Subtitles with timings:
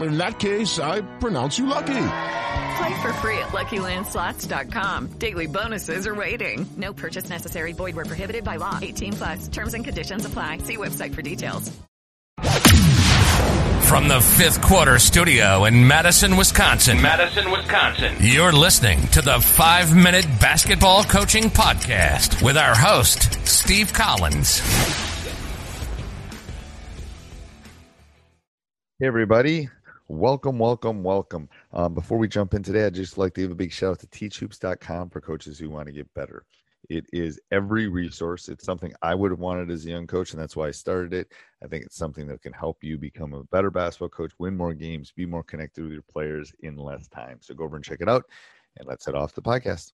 [0.00, 2.08] In that case, I pronounce you lucky.
[2.76, 5.12] Play for free at LuckyLandSlots.com.
[5.18, 6.66] Daily bonuses are waiting.
[6.76, 7.72] No purchase necessary.
[7.72, 8.78] Void where prohibited by law.
[8.80, 9.48] 18 plus.
[9.48, 10.58] Terms and conditions apply.
[10.58, 11.72] See website for details.
[13.88, 17.00] From the fifth quarter studio in Madison, Wisconsin.
[17.00, 18.16] Madison, Wisconsin.
[18.20, 24.58] You're listening to the five minute basketball coaching podcast with our host, Steve Collins.
[28.98, 29.68] Hey, everybody.
[30.08, 31.48] Welcome, welcome, welcome.
[31.72, 33.98] Um, before we jump in today, I'd just like to give a big shout out
[33.98, 36.44] to teachhoops.com for coaches who want to get better.
[36.88, 38.48] It is every resource.
[38.48, 41.12] It's something I would have wanted as a young coach, and that's why I started
[41.12, 41.32] it.
[41.64, 44.74] I think it's something that can help you become a better basketball coach, win more
[44.74, 47.38] games, be more connected with your players in less time.
[47.40, 48.26] So go over and check it out,
[48.76, 49.90] and let's head off the podcast.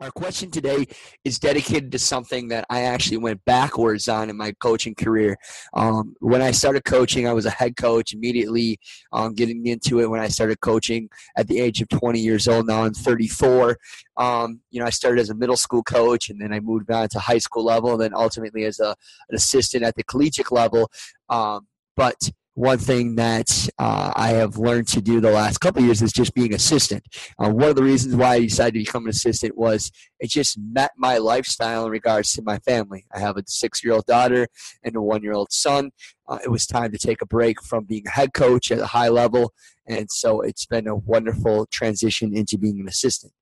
[0.00, 0.86] Our question today
[1.26, 5.36] is dedicated to something that I actually went backwards on in my coaching career.
[5.74, 8.78] Um, when I started coaching, I was a head coach immediately
[9.12, 12.66] um, getting into it when I started coaching at the age of 20 years old.
[12.66, 13.76] Now I'm 34.
[14.16, 17.10] Um, you know, I started as a middle school coach and then I moved on
[17.10, 18.96] to high school level and then ultimately as a,
[19.28, 20.90] an assistant at the collegiate level.
[21.28, 26.02] Um, but one thing that uh, I have learned to do the last couple years
[26.02, 27.02] is just being assistant.
[27.38, 30.58] Uh, one of the reasons why I decided to become an assistant was it just
[30.58, 33.06] met my lifestyle in regards to my family.
[33.14, 34.46] I have a six-year-old daughter
[34.84, 35.92] and a one-year-old son.
[36.28, 38.86] Uh, it was time to take a break from being a head coach at a
[38.86, 39.54] high level,
[39.88, 43.32] and so it's been a wonderful transition into being an assistant.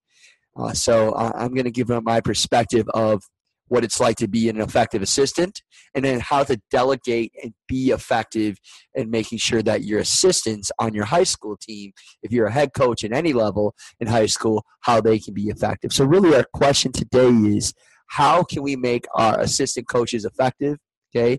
[0.57, 3.25] Uh, so uh, I'm going to give my perspective of
[3.69, 5.63] what it's like to be an effective assistant,
[5.95, 8.57] and then how to delegate and be effective
[8.95, 11.93] in making sure that your assistants on your high school team,
[12.23, 15.49] if you're a head coach at any level in high school, how they can be
[15.49, 15.93] effective.
[15.93, 17.73] So, really, our question today is
[18.09, 20.79] how can we make our assistant coaches effective?
[21.15, 21.39] Okay.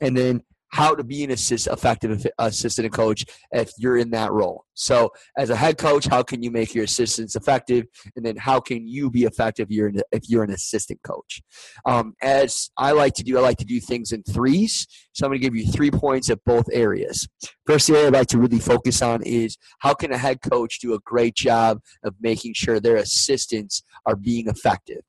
[0.00, 0.42] And then
[0.74, 4.64] how to be an assist, effective assistant coach if you're in that role.
[4.74, 7.86] So, as a head coach, how can you make your assistants effective,
[8.16, 11.42] and then how can you be effective if you're an, if you're an assistant coach?
[11.86, 14.88] Um, as I like to do, I like to do things in threes.
[15.12, 17.28] So, I'm going to give you three points at both areas.
[17.68, 20.94] First area I'd like to really focus on is how can a head coach do
[20.94, 25.02] a great job of making sure their assistants are being effective.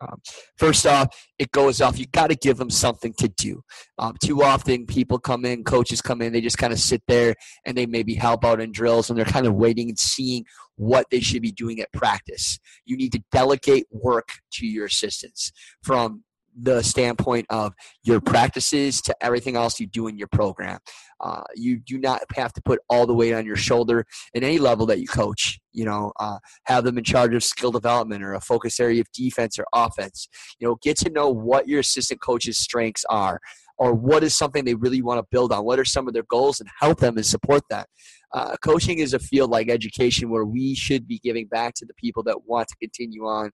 [0.00, 0.20] Um,
[0.56, 1.98] first off, it goes off.
[1.98, 3.62] You got to give them something to do.
[3.98, 7.34] Um, too often, people come in, coaches come in, they just kind of sit there
[7.66, 10.44] and they maybe help out in drills, and they're kind of waiting and seeing
[10.76, 12.58] what they should be doing at practice.
[12.84, 15.50] You need to delegate work to your assistants
[15.82, 16.24] from
[16.56, 17.72] the standpoint of
[18.04, 20.78] your practices to everything else you do in your program.
[21.20, 24.04] Uh, you do not have to put all the weight on your shoulder
[24.34, 25.58] in any level that you coach.
[25.72, 29.10] You know, uh, have them in charge of skill development or a focus area of
[29.12, 30.28] defense or offense.
[30.58, 33.40] You know, get to know what your assistant coach's strengths are
[33.78, 35.64] or what is something they really want to build on.
[35.64, 37.88] What are some of their goals and help them and support that.
[38.34, 41.94] Uh, coaching is a field like education where we should be giving back to the
[41.94, 43.50] people that want to continue on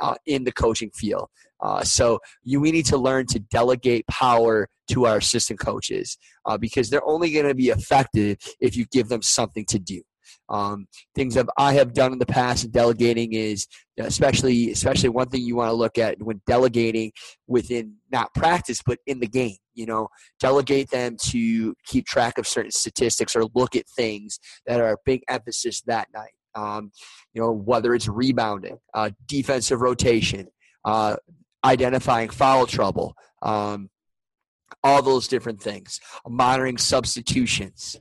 [0.00, 1.28] uh, in the coaching field.
[1.60, 6.56] Uh, so you, we need to learn to delegate power to our assistant coaches uh,
[6.56, 10.02] because they're only going to be effective if you give them something to do.
[10.48, 13.66] Um, things that I have done in the past in delegating is
[13.98, 17.12] especially especially one thing you want to look at when delegating
[17.48, 19.56] within not practice but in the game.
[19.74, 20.08] You know,
[20.40, 24.98] delegate them to keep track of certain statistics or look at things that are a
[25.04, 26.32] big emphasis that night.
[26.56, 26.90] Um,
[27.34, 30.48] you know, whether it's rebounding, uh, defensive rotation,
[30.84, 31.16] uh,
[31.64, 33.90] identifying foul trouble, um,
[34.82, 37.96] all those different things, monitoring substitutions.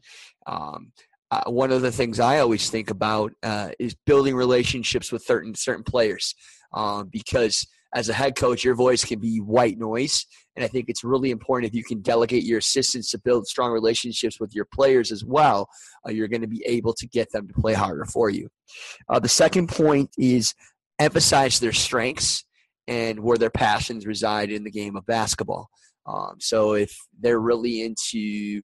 [0.48, 0.92] Um,
[1.32, 5.56] uh, one of the things I always think about uh, is building relationships with certain
[5.56, 6.34] certain players,
[6.74, 10.26] um, because as a head coach, your voice can be white noise,
[10.56, 13.72] and I think it's really important if you can delegate your assistants to build strong
[13.72, 15.70] relationships with your players as well.
[16.06, 18.50] Uh, you're going to be able to get them to play harder for you.
[19.10, 20.54] Uh, the second point is
[21.00, 22.44] emphasize their strengths
[22.88, 25.70] and where their passions reside in the game of basketball.
[26.06, 28.62] Um, so if they're really into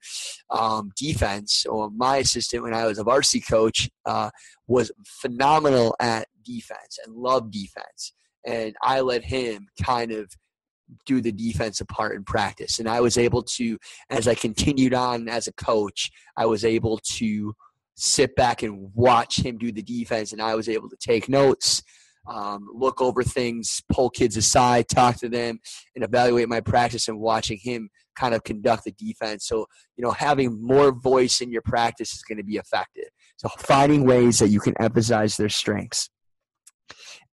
[0.51, 4.29] um, defense, or my assistant when I was a varsity coach uh,
[4.67, 8.13] was phenomenal at defense and loved defense,
[8.45, 10.31] and I let him kind of
[11.05, 13.77] do the defensive part in practice, and I was able to,
[14.09, 17.53] as I continued on as a coach, I was able to
[17.95, 21.81] sit back and watch him do the defense, and I was able to take notes
[22.27, 25.59] um, look over things, pull kids aside, talk to them,
[25.95, 29.47] and evaluate my practice and watching him kind of conduct the defense.
[29.47, 29.65] So,
[29.97, 33.09] you know, having more voice in your practice is going to be effective.
[33.37, 36.09] So, finding ways that you can emphasize their strengths.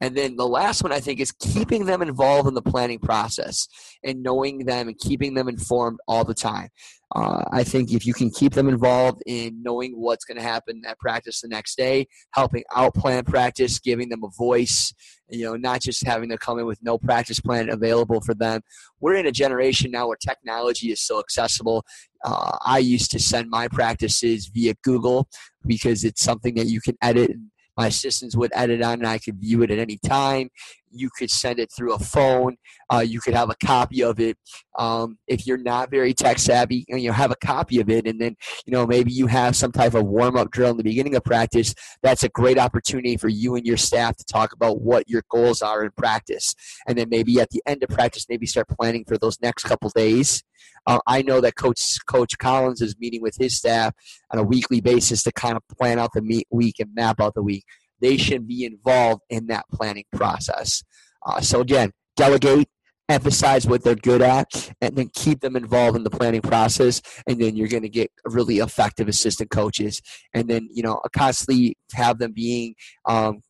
[0.00, 3.66] And then the last one I think is keeping them involved in the planning process
[4.04, 6.68] and knowing them and keeping them informed all the time.
[7.14, 10.82] Uh, I think if you can keep them involved in knowing what's going to happen
[10.86, 14.92] at practice the next day, helping out plan practice, giving them a voice,
[15.30, 18.60] you know, not just having them come in with no practice plan available for them.
[19.00, 21.84] We're in a generation now where technology is so accessible.
[22.24, 25.28] Uh, I used to send my practices via Google
[25.66, 29.18] because it's something that you can edit and my assistants would edit on and I
[29.18, 30.50] could view it at any time.
[30.90, 32.56] You could send it through a phone.
[32.92, 34.36] Uh, you could have a copy of it.
[34.78, 38.06] Um, if you're not very tech savvy, you know, have a copy of it.
[38.06, 38.36] And then,
[38.66, 41.24] you know, maybe you have some type of warm up drill in the beginning of
[41.24, 41.74] practice.
[42.02, 45.62] That's a great opportunity for you and your staff to talk about what your goals
[45.62, 46.54] are in practice.
[46.86, 49.90] And then maybe at the end of practice, maybe start planning for those next couple
[49.90, 50.42] days.
[50.86, 53.94] Uh, I know that Coach Coach Collins is meeting with his staff
[54.30, 57.34] on a weekly basis to kind of plan out the meet week and map out
[57.34, 57.64] the week.
[58.00, 60.82] They should be involved in that planning process.
[61.24, 62.68] Uh, so again, delegate,
[63.08, 67.00] emphasize what they're good at, and then keep them involved in the planning process.
[67.26, 70.00] And then you're going to get really effective assistant coaches.
[70.34, 72.74] And then you know constantly have them being
[73.06, 73.40] um,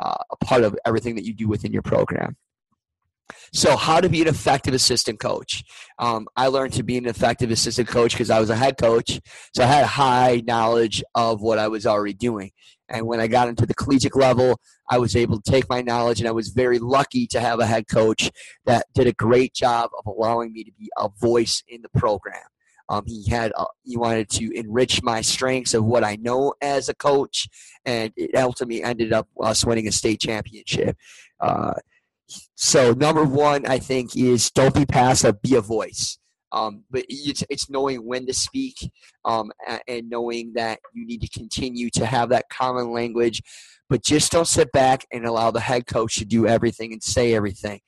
[0.00, 2.36] uh, a part of everything that you do within your program.
[3.52, 5.64] So, how to be an effective assistant coach?
[5.98, 9.20] Um, I learned to be an effective assistant coach because I was a head coach,
[9.54, 12.50] so I had high knowledge of what I was already doing.
[12.90, 14.60] And when I got into the collegiate level,
[14.90, 17.66] I was able to take my knowledge, and I was very lucky to have a
[17.66, 18.30] head coach
[18.66, 22.42] that did a great job of allowing me to be a voice in the program.
[22.88, 26.88] Um, he had uh, he wanted to enrich my strengths of what I know as
[26.88, 27.48] a coach,
[27.84, 30.96] and it ultimately ended up us winning a state championship.
[31.38, 31.74] Uh,
[32.56, 36.18] so number one, I think, is don't be passive, be a voice.
[36.52, 38.90] Um, but it's, it's knowing when to speak
[39.24, 39.50] um,
[39.86, 43.42] and knowing that you need to continue to have that common language.
[43.88, 47.34] But just don't sit back and allow the head coach to do everything and say
[47.34, 47.80] everything.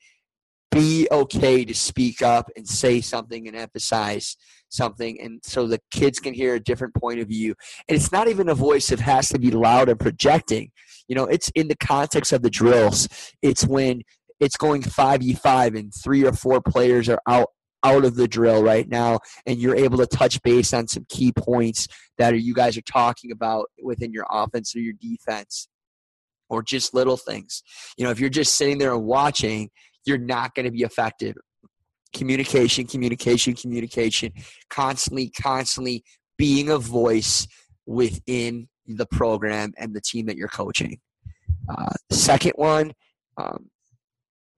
[0.71, 4.35] Be okay to speak up and say something and emphasize
[4.69, 7.53] something, and so the kids can hear a different point of view.
[7.87, 10.71] And it's not even a voice that has to be loud and projecting.
[11.07, 13.07] You know, it's in the context of the drills.
[13.43, 14.01] It's when
[14.39, 17.49] it's going 5v5 and three or four players are out
[17.83, 21.31] out of the drill right now and you're able to touch base on some key
[21.31, 21.87] points
[22.17, 25.67] that you guys are talking about within your offense or your defense
[26.49, 27.63] or just little things.
[27.97, 29.69] You know if you're just sitting there and watching
[30.05, 31.35] you're not going to be effective.
[32.13, 34.31] Communication communication communication
[34.69, 36.03] constantly constantly
[36.37, 37.47] being a voice
[37.85, 40.99] within the program and the team that you're coaching.
[41.69, 42.93] Uh, second one
[43.37, 43.69] um,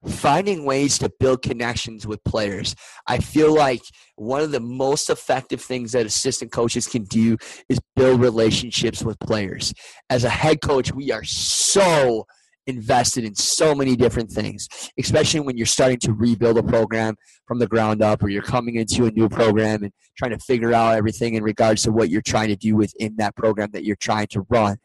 [0.07, 2.75] finding ways to build connections with players.
[3.07, 3.81] I feel like
[4.15, 7.37] one of the most effective things that assistant coaches can do
[7.69, 9.73] is build relationships with players.
[10.09, 12.25] As a head coach, we are so
[12.67, 17.15] invested in so many different things, especially when you're starting to rebuild a program
[17.47, 20.73] from the ground up or you're coming into a new program and trying to figure
[20.73, 23.95] out everything in regards to what you're trying to do within that program that you're
[23.97, 24.77] trying to run.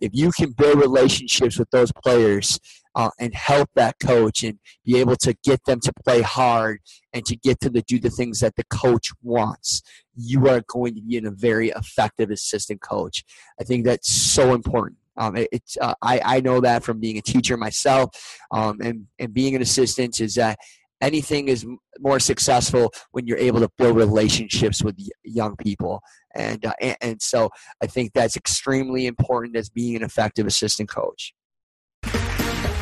[0.00, 2.58] If you can build relationships with those players,
[2.98, 6.80] uh, and help that coach and be able to get them to play hard
[7.12, 9.82] and to get them to do the things that the coach wants,
[10.16, 13.24] you are going to be in a very effective assistant coach.
[13.60, 14.98] I think that's so important.
[15.16, 18.10] Um, it, it's uh, I, I know that from being a teacher myself
[18.50, 20.58] um, and, and being an assistant is that
[21.00, 21.66] anything is
[22.00, 26.00] more successful when you're able to build relationships with young people
[26.34, 27.50] and, uh, and, and so
[27.82, 31.32] i think that's extremely important as being an effective assistant coach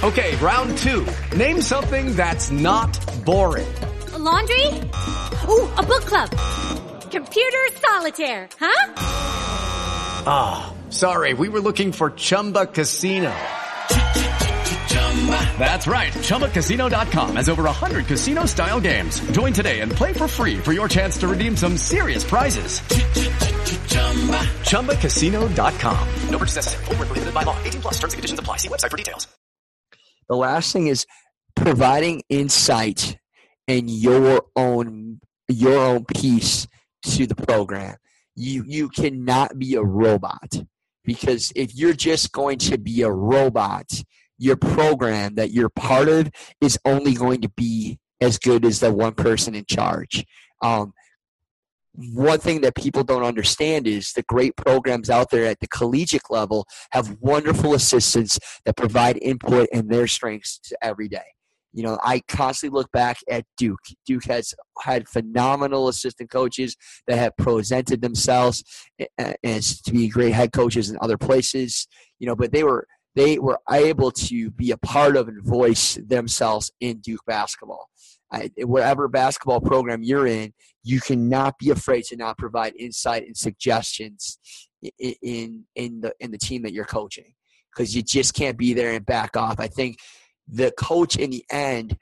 [0.02, 1.06] Okay, round two.
[1.34, 2.92] Name something that's not
[3.24, 3.66] boring.
[4.12, 4.66] A Laundry?
[5.48, 6.30] Ooh, a book club.
[7.10, 8.92] Computer solitaire, huh?
[10.28, 13.34] Ah, oh, sorry, we were looking for Chumba Casino.
[15.58, 16.12] That's right.
[16.12, 19.18] ChumbaCasino.com has over 100 casino style games.
[19.32, 22.80] Join today and play for free for your chance to redeem some serious prizes.
[24.70, 26.08] ChumbaCasino.com.
[26.30, 26.84] No purchase necessary.
[26.84, 27.60] Full prohibited by law.
[27.64, 28.58] 18 plus terms and conditions apply.
[28.58, 29.26] See website for details.
[30.28, 31.06] The last thing is
[31.54, 33.16] providing insight
[33.68, 36.66] and your own your own piece
[37.02, 37.96] to the program.
[38.34, 40.62] You you cannot be a robot
[41.04, 43.88] because if you're just going to be a robot,
[44.38, 48.92] your program that you're part of is only going to be as good as the
[48.92, 50.24] one person in charge.
[50.62, 50.92] Um,
[52.12, 56.30] one thing that people don't understand is the great programs out there at the collegiate
[56.30, 61.24] level have wonderful assistants that provide input and their strengths every day.
[61.72, 63.80] You know, I constantly look back at Duke.
[64.06, 66.74] Duke has had phenomenal assistant coaches
[67.06, 68.64] that have presented themselves
[69.44, 71.86] as to be great head coaches in other places.
[72.18, 72.86] You know, but they were
[73.16, 77.88] they were able to be a part of and voice themselves in Duke basketball.
[78.30, 80.52] I, whatever basketball program you're in,
[80.84, 84.38] you cannot be afraid to not provide insight and suggestions
[84.98, 87.32] in in, in the in the team that you're coaching
[87.74, 89.58] because you just can't be there and back off.
[89.58, 89.96] I think
[90.48, 91.96] the coach in the end,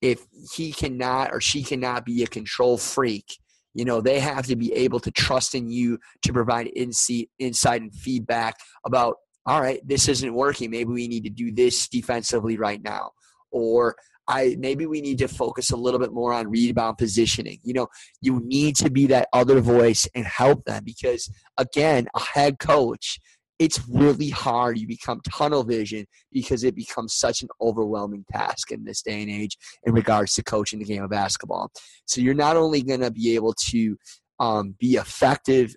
[0.00, 0.24] if
[0.54, 3.26] he cannot or she cannot be a control freak,
[3.74, 7.82] you know, they have to be able to trust in you to provide insight, insight
[7.82, 10.70] and feedback about, all right, this isn't working.
[10.70, 13.10] Maybe we need to do this defensively right now.
[13.50, 13.96] Or
[14.28, 17.58] I maybe we need to focus a little bit more on rebound positioning.
[17.64, 17.88] You know,
[18.20, 21.28] you need to be that other voice and help them because
[21.58, 23.18] again, a head coach
[23.60, 24.78] it's really hard.
[24.78, 29.30] You become tunnel vision because it becomes such an overwhelming task in this day and
[29.30, 31.70] age in regards to coaching the game of basketball.
[32.06, 33.98] So you're not only going to be able to
[34.38, 35.74] um, be effective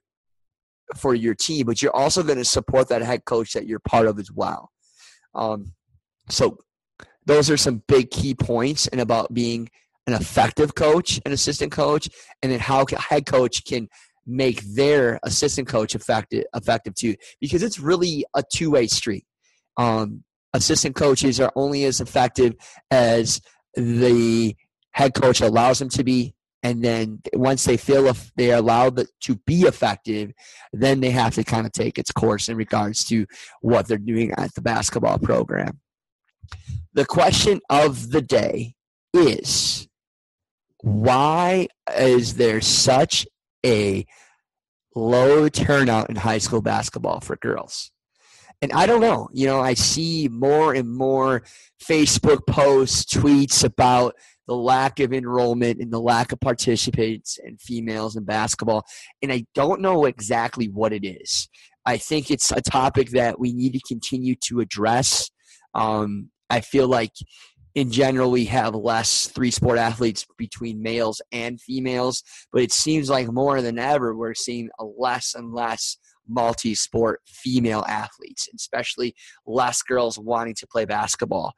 [0.97, 4.07] for your team, but you're also going to support that head coach that you're part
[4.07, 4.71] of as well.
[5.35, 5.73] Um,
[6.29, 6.57] so
[7.25, 9.69] those are some big key points and about being
[10.07, 12.09] an effective coach, an assistant coach,
[12.41, 13.87] and then how head coach can
[14.25, 19.25] make their assistant coach effective effective too because it's really a two-way street
[19.77, 20.23] um,
[20.53, 22.55] assistant coaches are only as effective
[22.91, 23.41] as
[23.75, 24.55] the
[24.91, 29.05] head coach allows them to be and then once they feel if they are allowed
[29.21, 30.31] to be effective
[30.71, 33.25] then they have to kind of take its course in regards to
[33.61, 35.79] what they're doing at the basketball program
[36.93, 38.73] the question of the day
[39.13, 39.87] is
[40.81, 43.25] why is there such
[43.65, 44.05] a
[44.95, 47.91] low turnout in high school basketball for girls.
[48.61, 51.43] And I don't know, you know, I see more and more
[51.83, 54.15] Facebook posts, tweets about
[54.47, 58.85] the lack of enrollment and the lack of participants and females in basketball.
[59.21, 61.47] And I don't know exactly what it is.
[61.85, 65.29] I think it's a topic that we need to continue to address.
[65.73, 67.11] Um, I feel like
[67.75, 73.09] in general we have less three sport athletes between males and females but it seems
[73.09, 75.97] like more than ever we're seeing a less and less
[76.27, 81.53] multi-sport female athletes especially less girls wanting to play basketball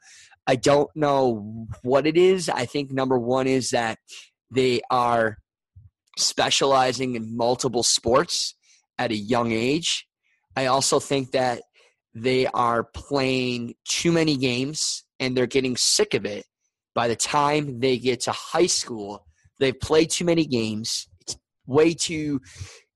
[0.48, 2.50] i don't know what it is.
[2.50, 3.98] I think number one is that
[4.52, 5.38] they are
[6.18, 8.56] specializing in multiple sports
[8.98, 10.08] at a young age.
[10.56, 11.62] I also think that
[12.14, 16.46] they are playing too many games and they're getting sick of it.
[16.94, 19.26] By the time they get to high school
[19.60, 21.08] they've played too many games.
[21.22, 22.42] It's way too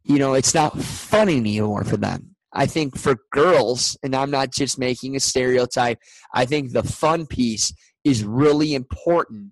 [0.04, 4.52] you know it's not fun anymore for them i think for girls and i'm not
[4.52, 6.00] just making a stereotype
[6.34, 9.52] i think the fun piece is really important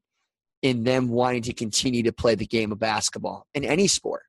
[0.61, 4.23] in them wanting to continue to play the game of basketball in any sport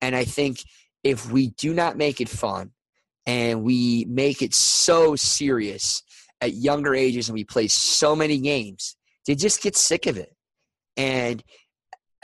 [0.00, 0.58] and i think
[1.02, 2.70] if we do not make it fun
[3.26, 6.02] and we make it so serious
[6.40, 10.34] at younger ages and we play so many games, they just get sick of it.
[10.96, 11.42] And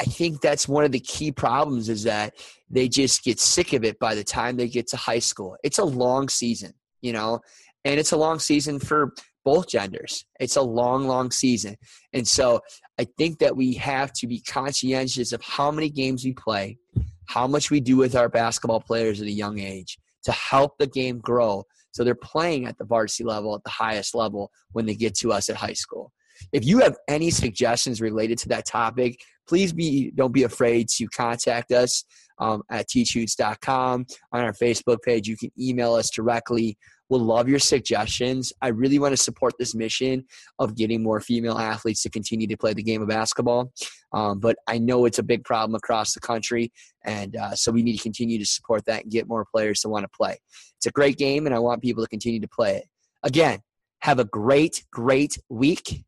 [0.01, 2.35] I think that's one of the key problems is that
[2.71, 5.57] they just get sick of it by the time they get to high school.
[5.63, 7.41] It's a long season, you know,
[7.85, 9.13] and it's a long season for
[9.45, 10.25] both genders.
[10.39, 11.77] It's a long, long season.
[12.15, 12.61] And so
[12.99, 16.79] I think that we have to be conscientious of how many games we play,
[17.27, 20.87] how much we do with our basketball players at a young age to help the
[20.87, 24.95] game grow so they're playing at the varsity level at the highest level when they
[24.95, 26.11] get to us at high school.
[26.53, 31.07] If you have any suggestions related to that topic, please be don't be afraid to
[31.09, 32.05] contact us
[32.39, 35.29] um, at teachhoops.com on our Facebook page.
[35.29, 36.77] You can email us directly
[37.11, 38.53] We'll love your suggestions.
[38.63, 40.25] I really want to support this mission
[40.61, 43.73] of getting more female athletes to continue to play the game of basketball.
[44.13, 46.73] Um, but I know it's a big problem across the country.
[47.05, 49.89] And uh, so we need to continue to support that and get more players to
[49.89, 50.39] want to play.
[50.77, 52.85] It's a great game, and I want people to continue to play it.
[53.25, 53.59] Again,
[54.03, 56.05] have a great, great week.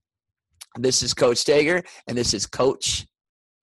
[0.78, 3.06] This is Coach Stager, and this is Coach.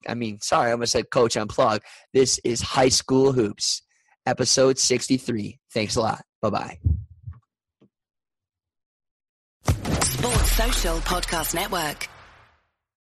[0.07, 1.81] I mean, sorry, I almost said Coach Unplug.
[2.13, 3.81] This is High School Hoops,
[4.25, 5.59] episode 63.
[5.73, 6.21] Thanks a lot.
[6.41, 6.79] Bye bye.
[10.01, 12.07] Sports Social Podcast Network.